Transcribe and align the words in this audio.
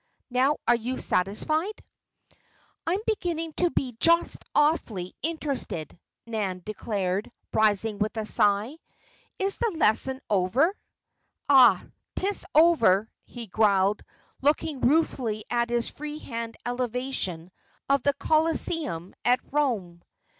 Now, 0.31 0.57
are 0.67 0.73
you 0.73 0.97
satisfied?" 0.97 1.83
"I'm 2.87 2.97
beginning 3.05 3.53
to 3.57 3.69
be 3.69 3.95
just 3.99 4.43
awfully 4.55 5.13
interested," 5.21 5.95
Nan 6.25 6.63
declared, 6.65 7.31
rising 7.53 7.99
with 7.99 8.17
a 8.17 8.25
sigh. 8.25 8.77
"Is 9.37 9.59
the 9.59 9.69
lesson 9.77 10.19
over?" 10.27 10.75
"Ah! 11.49 11.85
'tis 12.15 12.47
over," 12.55 13.11
he 13.25 13.45
growled, 13.45 14.01
looking 14.41 14.81
ruefully 14.81 15.45
at 15.51 15.69
his 15.69 15.87
free 15.91 16.17
hand 16.17 16.57
elevation 16.65 17.51
of 17.87 18.01
the 18.01 18.13
Colosseum 18.13 19.13
at 19.23 19.39
Rome. 19.51 20.01